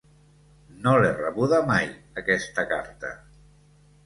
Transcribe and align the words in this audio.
No 0.85 0.93
l’he 1.01 1.11
rebuda 1.19 1.59
mai, 1.67 1.93
aquesta 2.23 2.67
carta. 2.73 3.13